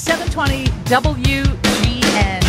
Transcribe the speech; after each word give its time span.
720 0.00 0.64
WGN. 0.84 2.42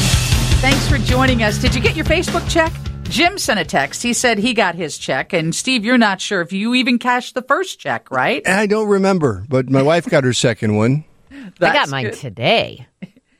Thanks 0.62 0.88
for 0.88 0.98
joining 1.00 1.44
us. 1.44 1.58
Did 1.58 1.76
you 1.76 1.82
get 1.82 1.96
your 1.96 2.06
Facebook 2.06 2.50
check? 2.50 2.72
Jim 3.04 3.38
sent 3.38 3.60
a 3.60 3.66
text. 3.66 4.02
He 4.02 4.14
said 4.14 4.38
he 4.38 4.54
got 4.54 4.74
his 4.76 4.98
check. 4.98 5.34
And 5.34 5.54
Steve, 5.54 5.84
you're 5.84 5.98
not 5.98 6.22
sure 6.22 6.40
if 6.40 6.54
you 6.54 6.74
even 6.76 6.98
cashed 6.98 7.36
the 7.36 7.42
first 7.42 7.78
check, 7.78 8.10
right? 8.10 8.48
I 8.48 8.68
don't 8.68 8.88
remember, 8.88 9.44
but 9.50 9.70
my 9.70 9.82
wife 9.82 10.06
got 10.06 10.24
her 10.24 10.32
second 10.32 10.78
one. 10.78 11.04
I 11.30 11.74
got 11.74 11.90
mine 11.90 12.06
good. 12.06 12.14
today. 12.14 12.88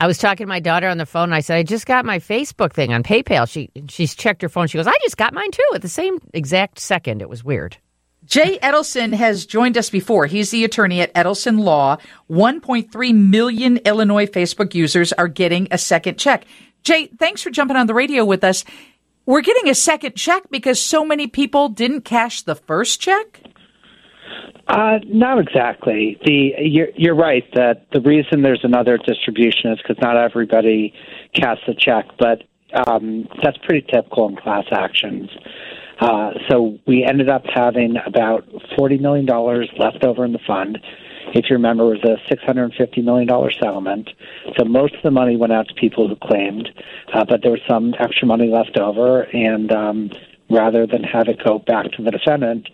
I 0.02 0.08
was 0.08 0.18
talking 0.18 0.46
to 0.46 0.50
my 0.50 0.60
daughter 0.60 0.90
on 0.90 0.98
the 0.98 1.06
phone. 1.06 1.26
And 1.26 1.36
I 1.36 1.40
said, 1.40 1.58
I 1.58 1.64
just 1.64 1.86
got 1.86 2.04
my 2.04 2.20
Facebook 2.20 2.74
thing 2.74 2.92
on 2.94 3.04
PayPal. 3.04 3.48
She 3.48 3.70
she's 3.88 4.14
checked 4.14 4.42
her 4.42 4.50
phone. 4.50 4.68
She 4.68 4.78
goes, 4.78 4.88
I 4.88 4.98
just 5.04 5.16
got 5.16 5.34
mine 5.34 5.52
too 5.52 5.70
at 5.74 5.82
the 5.82 5.88
same 5.88 6.20
exact 6.34 6.80
second. 6.80 7.22
It 7.22 7.30
was 7.30 7.44
weird. 7.44 7.78
Jay 8.26 8.60
Edelson 8.60 9.14
has 9.14 9.46
joined 9.46 9.78
us 9.78 9.90
before. 9.90 10.26
He's 10.28 10.52
the 10.52 10.64
attorney 10.64 11.02
at 11.02 11.14
Edelson 11.14 11.60
Law. 11.60 11.98
1.3 12.30 13.16
million 13.16 13.78
Illinois 13.78 14.28
Facebook 14.28 14.74
users 14.74 15.12
are 15.14 15.28
getting 15.28 15.68
a 15.72 15.78
second 15.78 16.18
check. 16.18 16.46
Jay, 16.84 17.08
thanks 17.20 17.42
for 17.42 17.50
jumping 17.50 17.78
on 17.78 17.88
the 17.88 17.94
radio 17.94 18.24
with 18.24 18.44
us. 18.44 18.64
We're 19.26 19.42
getting 19.42 19.70
a 19.70 19.76
second 19.76 20.16
check 20.16 20.44
because 20.50 20.82
so 20.82 21.06
many 21.06 21.28
people 21.28 21.70
didn't 21.70 22.02
cash 22.02 22.42
the 22.44 22.56
first 22.56 23.00
check? 23.00 23.42
Uh, 24.68 25.00
not 25.06 25.38
exactly. 25.38 26.20
The 26.24 26.54
you're, 26.60 26.90
you're 26.96 27.16
right 27.16 27.44
that 27.56 27.88
the 27.92 28.02
reason 28.02 28.42
there's 28.42 28.64
another 28.64 28.98
distribution 28.98 29.72
is 29.72 29.80
because 29.80 30.02
not 30.02 30.16
everybody 30.16 30.94
casts 31.36 31.64
a 31.68 31.74
check, 31.74 32.06
but 32.18 32.44
um, 32.88 33.28
that's 33.44 33.58
pretty 33.58 33.86
typical 33.92 34.30
in 34.30 34.38
class 34.38 34.66
actions. 34.72 35.30
Uh, 36.02 36.32
so 36.50 36.80
we 36.88 37.06
ended 37.08 37.30
up 37.30 37.44
having 37.46 37.96
about 38.06 38.50
$40 38.78 39.00
million 39.00 39.26
left 39.78 40.04
over 40.04 40.26
in 40.26 40.34
the 40.34 40.40
fund. 40.48 40.80
If 41.34 41.46
you 41.50 41.56
remember, 41.56 41.94
it 41.94 42.04
was 42.04 42.20
a 42.30 42.36
$650 42.36 43.04
million 43.04 43.30
settlement. 43.62 44.10
So 44.58 44.66
most 44.66 44.96
of 44.96 45.04
the 45.04 45.12
money 45.12 45.38
went 45.38 45.54
out 45.54 45.68
to 45.68 45.76
people 45.76 46.08
who 46.10 46.16
claimed, 46.16 46.70
uh, 47.14 47.24
but 47.24 47.42
there 47.44 47.52
was 47.52 47.62
some 47.70 47.94
extra 48.00 48.28
money 48.28 48.48
left 48.48 48.78
over. 48.78 49.22
And 49.22 49.72
um, 49.72 50.12
rather 50.50 50.88
than 50.88 51.04
have 51.04 51.28
it 51.28 51.40
go 51.44 51.60
back 51.60 51.92
to 51.94 52.04
the 52.04 52.12
defendant, 52.12 52.68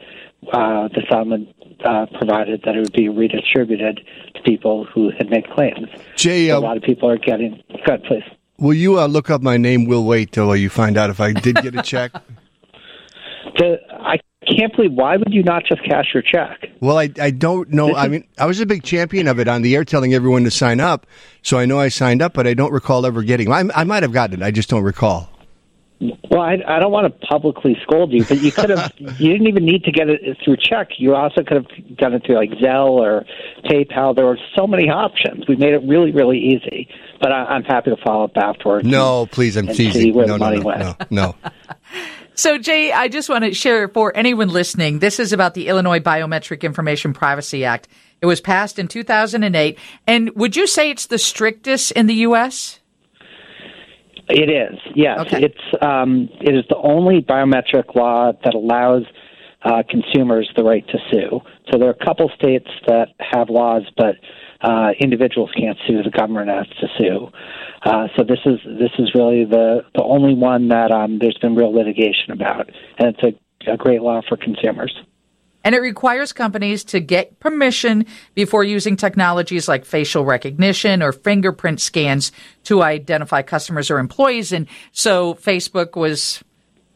uh, 0.52 0.88
the 0.88 1.02
settlement 1.10 1.50
uh, 1.84 2.06
provided 2.18 2.62
that 2.64 2.76
it 2.76 2.80
would 2.80 2.94
be 2.94 3.10
redistributed 3.10 4.00
to 4.36 4.42
people 4.44 4.86
who 4.86 5.12
had 5.12 5.30
made 5.30 5.50
claims. 5.50 5.90
Jay, 6.16 6.48
so 6.48 6.58
a 6.58 6.60
lot 6.60 6.78
of 6.78 6.84
people 6.84 7.10
are 7.10 7.18
getting. 7.18 7.62
Go 7.86 7.96
ahead, 7.96 8.04
please. 8.06 8.24
Will 8.58 8.74
you 8.74 9.00
uh, 9.00 9.06
look 9.06 9.30
up 9.30 9.42
my 9.42 9.58
name? 9.58 9.86
We'll 9.86 10.06
wait 10.06 10.32
till 10.32 10.56
you 10.56 10.70
find 10.70 10.98
out 10.98 11.10
if 11.10 11.20
I 11.20 11.34
did 11.34 11.58
get 11.58 11.76
a 11.76 11.84
check. 11.84 12.12
the, 13.58 13.78
I 13.92 14.18
can't 14.48 14.76
believe 14.76 14.94
why 14.94 15.18
would 15.18 15.34
you 15.34 15.44
not 15.44 15.64
just 15.66 15.84
cash 15.84 16.14
your 16.14 16.24
check? 16.24 16.70
Well, 16.80 16.98
I 16.98 17.10
I 17.20 17.32
don't 17.32 17.70
know. 17.70 17.96
I 17.96 18.08
mean, 18.08 18.26
I 18.38 18.46
was 18.46 18.60
a 18.60 18.66
big 18.66 18.84
champion 18.84 19.28
of 19.28 19.40
it 19.40 19.48
on 19.48 19.62
the 19.62 19.76
air, 19.76 19.84
telling 19.84 20.14
everyone 20.14 20.44
to 20.46 20.52
sign 20.52 20.80
up. 20.80 21.06
So 21.42 21.58
I 21.58 21.66
know 21.66 21.80
I 21.80 21.90
signed 21.90 22.22
up, 22.22 22.34
but 22.34 22.48
I 22.48 22.54
don't 22.54 22.72
recall 22.72 23.06
ever 23.06 23.24
getting. 23.24 23.52
I, 23.52 23.64
I 23.76 23.84
might 23.84 24.04
have 24.04 24.14
gotten 24.14 24.42
it. 24.42 24.46
I 24.46 24.52
just 24.52 24.70
don't 24.70 24.84
recall. 24.84 25.30
Well, 26.00 26.42
I, 26.42 26.58
I 26.68 26.80
don't 26.80 26.92
want 26.92 27.12
to 27.12 27.28
publicly 27.28 27.76
scold 27.82 28.12
you, 28.12 28.24
but 28.24 28.40
you 28.40 28.52
could 28.52 28.70
have. 28.70 28.94
you 29.00 29.32
didn't 29.32 29.48
even 29.48 29.66
need 29.66 29.84
to 29.86 29.92
get 29.92 30.10
it 30.10 30.38
through 30.44 30.58
check. 30.58 30.90
You 31.00 31.16
also 31.16 31.42
could 31.44 31.58
have 31.58 31.98
done 31.98 32.14
it 32.14 32.24
through 32.24 32.36
like 32.36 32.52
Zelle 32.52 32.90
or 32.90 33.26
PayPal. 33.66 34.16
There 34.16 34.26
were 34.26 34.38
so 34.56 34.68
many 34.68 34.90
options. 34.90 35.48
We 35.48 35.56
made 35.56 35.74
it 35.74 35.82
really, 35.88 36.12
really 36.12 36.38
easy. 36.38 36.88
But 37.20 37.32
I, 37.32 37.46
I'm 37.46 37.64
happy 37.64 37.90
to 37.90 37.98
follow 38.06 38.26
up 38.26 38.38
afterwards. 38.38 38.88
No, 38.88 39.26
please, 39.26 39.58
I'm 39.58 39.68
teasing. 39.68 40.16
no, 40.16 40.38
no, 40.38 40.38
no, 40.38 40.60
no, 40.60 40.96
no. 41.10 41.36
So, 42.38 42.60
Jay, 42.60 42.92
I 42.92 43.08
just 43.08 43.30
want 43.30 43.46
to 43.46 43.54
share 43.56 43.88
for 43.88 44.16
anyone 44.16 44.50
listening 44.50 45.00
this 45.00 45.20
is 45.20 45.34
about 45.34 45.56
the 45.56 45.68
Illinois 45.70 46.00
Biometric 46.00 46.62
Information 46.62 47.12
Privacy 47.12 47.66
Act. 47.66 47.88
It 48.22 48.28
was 48.28 48.40
passed 48.40 48.78
in 48.78 48.88
2008. 48.88 49.80
And 50.06 50.30
would 50.36 50.56
you 50.56 50.68
say 50.68 50.92
it's 50.92 51.08
the 51.08 51.18
strictest 51.18 51.94
in 51.94 52.06
the 52.06 52.14
U.S.? 52.14 52.80
It 54.30 54.52
is, 54.52 54.78
yes. 54.94 55.20
Okay. 55.22 55.46
It's 55.46 55.82
um, 55.82 56.30
it 56.40 56.54
is 56.54 56.64
the 56.70 56.78
only 56.78 57.22
biometric 57.22 57.96
law 57.96 58.34
that 58.44 58.54
allows 58.54 59.04
uh, 59.64 59.82
consumers 59.90 60.48
the 60.56 60.64
right 60.64 60.86
to 60.90 60.98
sue. 61.10 61.40
So 61.72 61.80
there 61.80 61.88
are 61.88 61.98
a 62.00 62.06
couple 62.06 62.30
states 62.36 62.70
that 62.86 63.16
have 63.20 63.50
laws, 63.50 63.84
but 63.98 64.16
uh, 64.62 64.92
individuals 65.00 65.52
can't 65.58 65.78
sue. 65.88 66.04
The 66.04 66.10
government 66.10 66.50
has 66.50 66.68
to 66.80 66.88
sue. 66.98 67.30
Uh, 67.84 68.08
so 68.16 68.24
this 68.24 68.40
is 68.46 68.60
this 68.66 68.92
is 69.00 69.12
really 69.14 69.46
the 69.46 69.86
the 69.96 70.04
only 70.04 70.34
one 70.34 70.70
that 70.70 70.92
um, 70.92 71.20
there's 71.20 71.38
been 71.38 71.56
real 71.56 71.74
litigation 71.74 72.32
about, 72.32 72.70
and 72.98 73.16
it's 73.16 73.38
a, 73.68 73.72
a 73.72 73.78
great 73.78 74.02
law 74.02 74.22
for 74.28 74.38
consumers. 74.38 74.94
And 75.64 75.76
it 75.76 75.80
requires 75.80 76.32
companies 76.32 76.86
to 76.86 77.02
get 77.02 77.42
permission 77.42 78.06
before 78.36 78.64
using 78.64 78.96
technologies 78.96 79.68
like 79.68 79.84
facial 79.84 80.24
recognition 80.24 81.04
or 81.04 81.12
fingerprint 81.12 81.82
scans 81.82 82.32
to 82.64 82.84
identify 82.84 83.42
customers 83.42 83.92
or 83.92 84.00
employees. 84.00 84.54
And 84.54 84.68
so 84.94 85.34
Facebook 85.34 85.98
was 85.98 86.42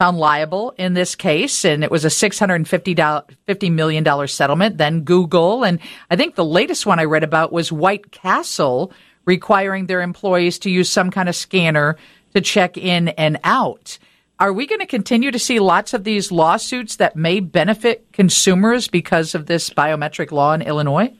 found 0.02 0.18
liable 0.18 0.74
in 0.78 0.94
this 0.94 1.14
case, 1.14 1.64
and 1.64 1.84
it 1.84 1.90
was 1.92 2.04
a 2.04 2.08
$650 2.08 3.72
million 3.72 4.26
settlement. 4.26 4.76
Then 4.76 5.02
Google, 5.02 5.62
and 5.62 5.78
I 6.10 6.16
think 6.16 6.34
the 6.34 6.44
latest 6.44 6.86
one 6.86 6.98
I 6.98 7.04
read 7.04 7.22
about 7.22 7.52
was 7.52 7.70
White 7.70 8.10
Castle 8.10 8.92
requiring 9.26 9.86
their 9.86 10.00
employees 10.00 10.58
to 10.58 10.70
use 10.70 10.90
some 10.90 11.12
kind 11.12 11.28
of 11.28 11.36
scanner 11.36 11.96
to 12.34 12.40
check 12.40 12.76
in 12.76 13.10
and 13.10 13.38
out. 13.44 14.00
Are 14.40 14.52
we 14.52 14.66
going 14.66 14.80
to 14.80 14.86
continue 14.86 15.30
to 15.30 15.38
see 15.38 15.60
lots 15.60 15.94
of 15.94 16.02
these 16.02 16.32
lawsuits 16.32 16.96
that 16.96 17.14
may 17.14 17.38
benefit 17.38 18.12
consumers 18.12 18.88
because 18.88 19.36
of 19.36 19.46
this 19.46 19.70
biometric 19.70 20.32
law 20.32 20.52
in 20.52 20.62
Illinois? 20.62 21.14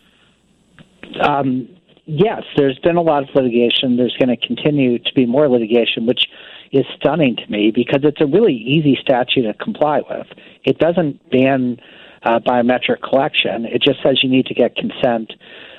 Um, 1.24 1.68
yes, 2.06 2.42
there's 2.56 2.80
been 2.80 2.96
a 2.96 3.02
lot 3.02 3.22
of 3.22 3.28
litigation. 3.36 3.96
There's 3.96 4.16
going 4.18 4.36
to 4.36 4.44
continue 4.44 4.98
to 4.98 5.14
be 5.14 5.24
more 5.24 5.48
litigation, 5.48 6.04
which 6.04 6.24
is 6.72 6.86
stunning 6.96 7.36
to 7.36 7.46
me 7.50 7.70
because 7.70 8.00
it's 8.02 8.20
a 8.20 8.26
really 8.26 8.54
easy 8.54 8.98
statute 9.00 9.42
to 9.42 9.54
comply 9.54 10.00
with. 10.08 10.26
It 10.64 10.78
doesn't 10.78 11.30
ban 11.30 11.78
uh, 12.22 12.40
biometric 12.40 13.02
collection. 13.02 13.66
It 13.66 13.82
just 13.82 14.02
says 14.02 14.20
you 14.22 14.30
need 14.30 14.46
to 14.46 14.54
get 14.54 14.74
consent 14.76 15.32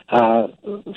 uh, 0.10 0.48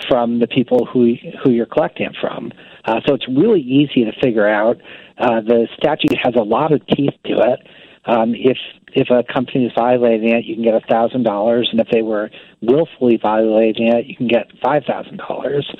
from 0.08 0.40
the 0.40 0.46
people 0.46 0.84
who 0.84 1.14
who 1.42 1.50
you're 1.50 1.66
collecting 1.66 2.12
from. 2.20 2.52
Uh, 2.84 3.00
so 3.06 3.14
it's 3.14 3.26
really 3.28 3.60
easy 3.60 4.04
to 4.04 4.12
figure 4.22 4.46
out. 4.46 4.76
Uh, 5.18 5.40
the 5.40 5.66
statute 5.76 6.14
has 6.22 6.34
a 6.36 6.42
lot 6.42 6.72
of 6.72 6.86
teeth 6.88 7.14
to 7.24 7.32
it. 7.32 7.66
Um, 8.06 8.34
if 8.34 8.58
if 8.92 9.10
a 9.10 9.22
company 9.30 9.66
is 9.66 9.72
violating 9.76 10.30
it, 10.30 10.44
you 10.44 10.54
can 10.54 10.64
get 10.64 10.74
a 10.74 10.80
thousand 10.88 11.24
dollars, 11.24 11.68
and 11.70 11.80
if 11.80 11.88
they 11.92 12.02
were 12.02 12.30
willfully 12.62 13.18
violating 13.20 13.88
it, 13.88 14.06
you 14.06 14.16
can 14.16 14.28
get 14.28 14.46
five 14.62 14.84
thousand 14.84 15.20
um, 15.20 15.26
dollars. 15.26 15.76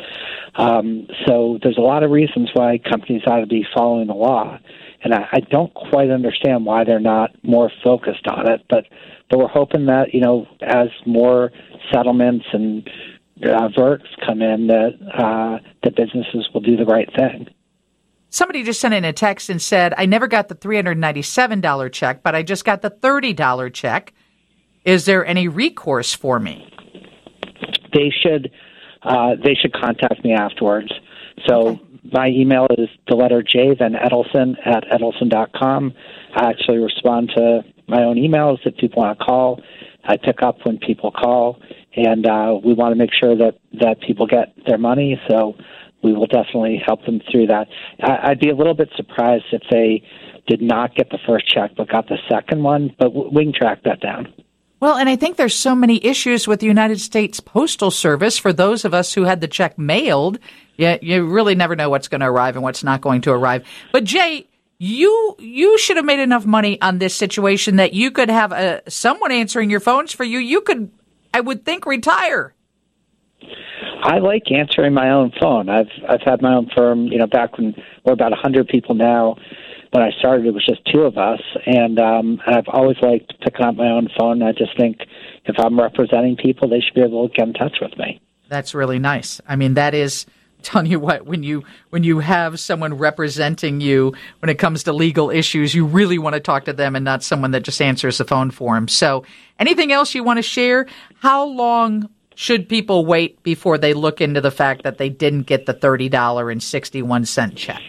So 1.27 1.59
there's 1.63 1.79
a 1.79 1.83
lot 1.83 2.03
of 2.03 2.11
reasons 2.11 2.51
why 2.53 2.79
companies 2.79 3.23
ought 3.27 3.41
to 3.41 3.47
be 3.47 3.65
following 3.75 4.09
the 4.09 4.15
law, 4.15 4.59
and 5.03 5.15
I, 5.15 5.29
I 5.33 5.41
don't 5.41 5.73
quite 5.73 6.11
understand 6.11 6.67
why 6.67 6.85
they're 6.85 7.01
not 7.01 7.31
more 7.43 7.71
focused 7.83 8.27
on 8.27 8.51
it. 8.51 8.65
But 8.69 8.87
but 9.31 9.39
we're 9.39 9.49
hoping 9.49 9.87
that 9.87 10.13
you 10.13 10.21
know 10.21 10.47
as 10.61 10.89
more 11.07 11.53
settlements 11.93 12.47
and 12.53 12.89
uh, 13.45 13.69
verdicts 13.77 14.11
come 14.27 14.43
in 14.43 14.67
that 14.67 14.93
uh, 15.15 15.59
the 15.85 15.91
businesses 15.91 16.49
will 16.53 16.61
do 16.61 16.77
the 16.77 16.87
right 16.87 17.09
thing. 17.17 17.49
Somebody 18.37 18.65
just 18.65 18.83
sent 18.83 18.93
in 18.93 19.03
a 19.03 19.15
text 19.15 19.49
and 19.49 19.63
said, 19.63 19.95
"I 19.97 20.05
never 20.05 20.27
got 20.27 20.49
the 20.49 20.55
three 20.55 20.77
hundred 20.77 20.99
ninety-seven 20.99 21.63
dollar 21.63 21.89
check, 21.89 22.23
but 22.23 22.35
I 22.35 22.43
just 22.43 22.67
got 22.67 22.83
the 22.83 22.91
thirty 22.91 23.33
dollar 23.33 23.71
check. 23.71 24.13
Is 24.85 25.07
there 25.07 25.25
any 25.25 25.49
recourse 25.49 26.13
for 26.13 26.39
me?" 26.39 26.71
They 27.95 28.13
should. 28.23 28.51
Uh, 29.03 29.37
they 29.43 29.55
should 29.55 29.73
contact 29.73 30.23
me 30.23 30.35
afterwards. 30.35 30.93
So 31.47 31.69
okay. 31.69 31.81
my 32.13 32.29
email 32.29 32.67
is 32.77 32.91
the 33.09 33.17
letter 33.17 33.43
J, 33.43 33.75
then 33.75 33.95
Edelson 33.95 34.55
at 34.67 34.85
Edelson.com. 34.93 35.95
I 36.35 36.51
actually 36.51 36.77
respond 36.77 37.33
to 37.37 37.63
my 37.89 38.03
own 38.03 38.17
emails 38.17 38.59
if 38.67 38.77
people 38.77 39.03
want 39.03 39.19
to 39.19 39.25
call. 39.25 39.63
I 40.05 40.19
pick 40.19 40.43
up 40.43 40.59
when 40.65 40.77
people 40.77 41.11
call, 41.11 41.59
and 41.97 42.27
uh, 42.27 42.59
we 42.63 42.75
want 42.75 42.93
to 42.93 42.99
make 42.99 43.15
sure 43.19 43.35
that 43.35 43.55
that 43.81 44.03
people 44.07 44.27
get 44.27 44.53
their 44.67 44.77
money. 44.77 45.19
So 45.27 45.55
we 46.03 46.13
will 46.13 46.27
definitely 46.27 46.83
help 46.85 47.05
them 47.05 47.21
through 47.31 47.49
that. 47.49 47.69
I, 48.03 48.31
I'd 48.31 48.41
be 48.41 48.51
a 48.51 48.55
little 48.55 48.75
bit 48.75 48.91
surprised 48.97 49.47
if 49.53 49.63
they 49.71 50.03
did 50.47 50.63
not 50.63 50.95
get 50.95 51.11
the 51.11 51.19
first 51.27 51.49
check 51.49 51.73
but 51.77 51.89
got 51.89 52.09
the 52.09 52.19
second 52.29 52.63
one, 52.63 52.95
but 52.99 53.11
we 53.11 53.45
can 53.45 53.53
track 53.53 53.83
that 53.85 54.01
down. 54.01 54.33
Well, 54.79 54.97
and 54.99 55.09
I 55.09 55.17
think 55.17 55.37
there's 55.37 55.55
so 55.55 55.75
many 55.75 56.05
issues 56.05 56.47
with 56.47 56.61
the 56.61 56.67
United 56.67 57.01
States 57.01 57.41
Postal 57.41 57.91
Service 57.91 58.37
for 58.37 58.53
those 58.53 58.85
of 58.85 58.93
us 58.93 59.15
who 59.15 59.25
had 59.25 59.41
the 59.41 59.49
check 59.49 59.79
mailed. 59.79 60.39
Yeah, 60.77 60.99
you 61.01 61.25
really 61.25 61.55
never 61.55 61.75
know 61.75 61.89
what's 61.89 62.09
going 62.09 62.21
to 62.21 62.27
arrive 62.27 62.57
and 62.57 62.63
what's 62.63 62.85
not 62.85 63.01
going 63.01 63.23
to 63.23 63.33
arrive. 63.33 63.67
But 63.91 64.05
Jay, 64.05 64.47
you 64.79 65.35
you 65.39 65.79
should 65.79 65.97
have 65.97 66.05
made 66.05 66.21
enough 66.21 66.45
money 66.45 66.81
on 66.83 66.99
this 66.99 67.15
situation 67.15 67.77
that 67.77 67.95
you 67.95 68.11
could 68.11 68.29
have 68.29 68.53
a, 68.53 68.83
someone 68.89 69.33
answering 69.33 69.71
your 69.71 69.81
phones 69.81 70.13
for 70.13 70.25
you. 70.25 70.39
You 70.39 70.61
could, 70.61 70.91
I 71.33 71.41
would 71.41 71.65
think, 71.65 71.87
retire. 71.87 72.55
I 74.03 74.19
like 74.19 74.51
answering 74.51 74.95
my 74.95 75.11
own 75.11 75.33
phone. 75.41 75.69
I've 75.69 75.91
I've 76.09 76.23
had 76.23 76.43
my 76.43 76.55
own 76.55 76.71
firm. 76.75 77.07
You 77.07 77.19
know, 77.19 77.27
back 77.27 77.57
when 77.59 77.75
we're 78.05 78.13
about 78.13 78.33
a 78.33 78.37
hundred 78.37 78.69
people 78.69 78.95
now. 78.95 79.37
When 79.93 80.03
I 80.03 80.11
started, 80.19 80.45
it 80.45 80.53
was 80.53 80.67
just 80.67 80.85
two 80.93 81.03
of 81.03 81.17
us, 81.17 81.41
and 81.65 81.99
um, 81.99 82.41
I've 82.47 82.67
always 82.69 82.97
liked 83.01 83.33
picking 83.41 83.65
up 83.65 83.77
my 83.77 83.89
own 83.89 84.09
phone. 84.19 84.43
I 84.43 84.53
just 84.53 84.77
think 84.77 84.99
if 85.47 85.55
I'm 85.59 85.79
representing 85.79 86.37
people, 86.37 86.69
they 86.69 86.81
should 86.81 86.95
be 86.95 87.03
able 87.03 87.29
to 87.29 87.35
get 87.35 87.47
in 87.47 87.55
touch 87.55 87.77
with 87.81 87.97
me. 87.97 88.21
That's 88.49 88.75
really 88.75 88.99
nice. 88.99 89.41
I 89.49 89.57
mean, 89.57 89.75
that 89.75 89.95
is 89.95 90.27
telling 90.63 90.87
you 90.87 90.99
what 90.99 91.25
when 91.25 91.43
you 91.43 91.63
when 91.91 92.03
you 92.03 92.19
have 92.19 92.59
someone 92.59 92.95
representing 92.95 93.81
you 93.81 94.13
when 94.41 94.51
it 94.51 94.59
comes 94.59 94.83
to 94.83 94.93
legal 94.93 95.31
issues 95.31 95.75
you 95.75 95.87
really 95.87 96.19
want 96.19 96.35
to 96.35 96.41
talk 96.41 96.65
to 96.65 96.73
them 96.73 96.97
and 96.97 97.05
not 97.05 97.23
someone 97.23 97.53
that 97.53 97.63
just 97.63 97.81
answers 97.81 98.19
the 98.19 98.25
phone 98.25 98.51
for 98.51 98.75
them 98.75 98.89
so 98.89 99.23
anything 99.61 99.93
else 99.93 100.15
you 100.15 100.25
want 100.25 100.39
to 100.39 100.43
share 100.43 100.87
how 101.21 101.45
long 101.45 102.09
should 102.37 102.69
people 102.69 103.05
wait 103.05 103.43
before 103.43 103.77
they 103.77 103.93
look 103.93 104.21
into 104.21 104.41
the 104.41 104.53
fact 104.53 104.85
that 104.85 104.99
they 104.99 105.09
didn't 105.09 105.43
get 105.43 105.67
the 105.67 105.75
$30.61 105.75 107.57
check 107.57 107.83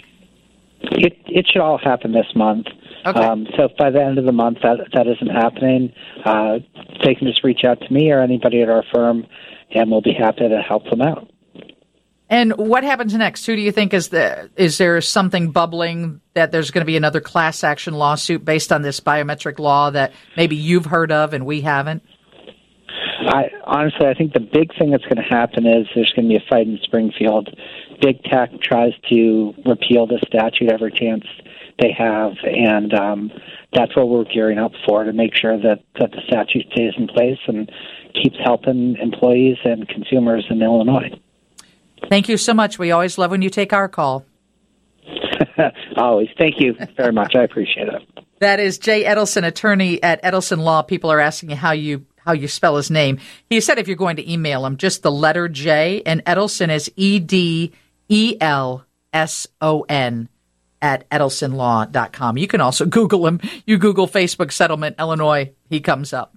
it 0.81 1.15
it 1.27 1.45
should 1.51 1.61
all 1.61 1.77
happen 1.77 2.11
this 2.11 2.33
month 2.35 2.65
Okay. 3.07 3.23
Um, 3.23 3.47
so 3.55 3.69
by 3.77 3.89
the 3.89 4.03
end 4.03 4.17
of 4.17 4.25
the 4.25 4.33
month 4.33 4.57
that 4.63 4.79
that 4.93 5.07
isn't 5.07 5.29
happening, 5.29 5.93
uh, 6.25 6.59
they 7.05 7.15
can 7.15 7.25
just 7.25 7.41
reach 7.41 7.63
out 7.63 7.79
to 7.79 7.93
me 7.93 8.11
or 8.11 8.19
anybody 8.19 8.61
at 8.61 8.69
our 8.69 8.83
firm, 8.93 9.25
and 9.71 9.89
we'll 9.89 10.01
be 10.01 10.13
happy 10.13 10.49
to 10.49 10.61
help 10.61 10.89
them 10.89 11.01
out. 11.01 11.31
And 12.29 12.51
what 12.57 12.83
happens 12.83 13.13
next? 13.13 13.45
Who 13.45 13.55
do 13.55 13.61
you 13.61 13.71
think 13.71 13.93
is 13.93 14.09
the 14.09 14.49
is 14.57 14.77
there 14.77 14.99
something 14.99 15.51
bubbling 15.51 16.19
that 16.33 16.51
there's 16.51 16.71
going 16.71 16.81
to 16.81 16.85
be 16.85 16.97
another 16.97 17.21
class 17.21 17.63
action 17.63 17.93
lawsuit 17.93 18.43
based 18.43 18.73
on 18.73 18.81
this 18.81 18.99
biometric 18.99 19.59
law 19.59 19.89
that 19.91 20.11
maybe 20.35 20.57
you've 20.57 20.85
heard 20.85 21.11
of 21.11 21.33
and 21.33 21.45
we 21.45 21.61
haven't? 21.61 22.03
I 23.19 23.49
honestly, 23.65 24.07
I 24.07 24.13
think 24.13 24.33
the 24.33 24.39
big 24.39 24.77
thing 24.77 24.91
that's 24.91 25.03
going 25.03 25.17
to 25.17 25.23
happen 25.23 25.65
is 25.65 25.87
there's 25.95 26.11
going 26.13 26.29
to 26.29 26.37
be 26.37 26.43
a 26.43 26.49
fight 26.49 26.67
in 26.67 26.79
Springfield. 26.83 27.49
Big 28.01 28.23
tech 28.23 28.51
tries 28.61 28.93
to 29.09 29.53
repeal 29.65 30.07
the 30.07 30.19
statute 30.27 30.71
every 30.71 30.91
chance 30.91 31.25
they 31.79 31.91
have, 31.97 32.33
and 32.43 32.93
um, 32.93 33.31
that's 33.73 33.95
what 33.95 34.09
we're 34.09 34.25
gearing 34.25 34.57
up 34.57 34.71
for 34.87 35.03
to 35.03 35.13
make 35.13 35.35
sure 35.35 35.57
that 35.57 35.83
that 35.99 36.11
the 36.11 36.21
statute 36.27 36.65
stays 36.71 36.93
in 36.97 37.07
place 37.07 37.39
and 37.47 37.71
keeps 38.13 38.37
helping 38.43 38.95
employees 38.97 39.57
and 39.63 39.87
consumers 39.87 40.45
in 40.49 40.61
Illinois. 40.61 41.11
Thank 42.09 42.29
you 42.29 42.37
so 42.37 42.53
much. 42.53 42.79
We 42.79 42.91
always 42.91 43.17
love 43.17 43.31
when 43.31 43.41
you 43.41 43.49
take 43.49 43.73
our 43.73 43.87
call. 43.87 44.25
always. 45.97 46.29
Thank 46.37 46.55
you 46.59 46.75
very 46.95 47.11
much. 47.11 47.35
I 47.35 47.43
appreciate 47.43 47.87
it. 47.87 48.25
That 48.39 48.59
is 48.59 48.77
Jay 48.77 49.03
Edelson, 49.03 49.45
attorney 49.45 50.01
at 50.03 50.21
Edelson 50.23 50.59
Law. 50.59 50.83
People 50.83 51.11
are 51.11 51.19
asking 51.19 51.49
you 51.49 51.55
how 51.55 51.71
you 51.71 52.05
how 52.27 52.33
you 52.33 52.47
spell 52.47 52.75
his 52.75 52.91
name. 52.91 53.19
He 53.49 53.61
said 53.61 53.79
if 53.79 53.87
you're 53.87 53.95
going 53.95 54.17
to 54.17 54.31
email 54.31 54.65
him, 54.65 54.75
just 54.77 55.01
the 55.01 55.11
letter 55.11 55.47
J, 55.47 56.03
and 56.05 56.23
Edelson 56.25 56.69
is 56.69 56.91
E 56.97 57.19
D 57.19 57.71
E 58.09 58.35
L 58.41 58.85
S 59.13 59.47
O 59.61 59.85
N 59.87 60.29
at 60.81 61.09
edelsonlaw.com. 61.09 62.37
You 62.37 62.47
can 62.47 62.61
also 62.61 62.85
Google 62.97 63.25
him. 63.25 63.39
You 63.65 63.77
Google 63.77 64.07
Facebook 64.07 64.51
settlement 64.51 64.97
Illinois, 64.99 65.53
he 65.69 65.79
comes 65.79 66.13
up. 66.13 66.35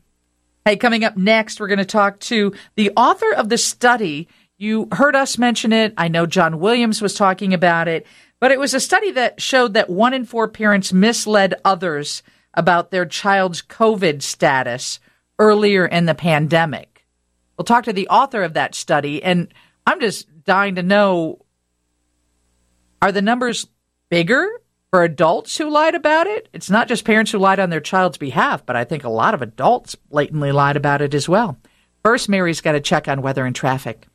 Hey, 0.64 0.76
coming 0.76 1.04
up 1.04 1.16
next, 1.16 1.58
we're 1.58 1.68
going 1.68 1.78
to 1.78 1.84
talk 1.84 2.20
to 2.20 2.54
the 2.76 2.92
author 2.96 3.32
of 3.34 3.48
the 3.48 3.58
study 3.58 4.28
you 4.58 4.88
heard 4.92 5.16
us 5.16 5.38
mention 5.38 5.72
it. 5.72 5.94
I 5.96 6.08
know 6.08 6.26
John 6.26 6.60
Williams 6.60 7.00
was 7.00 7.14
talking 7.14 7.54
about 7.54 7.88
it, 7.88 8.06
but 8.40 8.52
it 8.52 8.60
was 8.60 8.74
a 8.74 8.80
study 8.80 9.10
that 9.12 9.40
showed 9.40 9.72
that 9.72 9.88
one 9.88 10.12
in 10.12 10.26
four 10.26 10.48
parents 10.48 10.92
misled 10.92 11.54
others 11.64 12.22
about 12.52 12.90
their 12.90 13.06
child's 13.06 13.62
COVID 13.62 14.20
status 14.20 15.00
earlier 15.40 15.84
in 15.84 16.04
the 16.04 16.14
pandemic. 16.14 17.04
We'll 17.56 17.64
talk 17.64 17.84
to 17.84 17.92
the 17.92 18.08
author 18.08 18.42
of 18.44 18.54
that 18.54 18.76
study, 18.76 19.22
and 19.22 19.52
I'm 19.86 20.00
just 20.00 20.28
dying 20.44 20.76
to 20.76 20.82
know 20.84 21.44
are 23.02 23.10
the 23.10 23.22
numbers 23.22 23.66
bigger 24.10 24.46
for 24.90 25.02
adults 25.02 25.56
who 25.56 25.70
lied 25.70 25.94
about 25.94 26.26
it? 26.26 26.48
It's 26.52 26.68
not 26.68 26.88
just 26.88 27.04
parents 27.04 27.32
who 27.32 27.38
lied 27.38 27.60
on 27.60 27.70
their 27.70 27.80
child's 27.80 28.18
behalf, 28.18 28.66
but 28.66 28.76
I 28.76 28.84
think 28.84 29.04
a 29.04 29.08
lot 29.08 29.34
of 29.34 29.40
adults 29.40 29.94
blatantly 29.94 30.52
lied 30.52 30.76
about 30.76 31.00
it 31.00 31.14
as 31.14 31.28
well. 31.28 31.56
First, 32.04 32.28
Mary's 32.28 32.60
got 32.60 32.72
to 32.72 32.80
check 32.80 33.08
on 33.08 33.22
weather 33.22 33.46
and 33.46 33.56
traffic. 33.56 34.06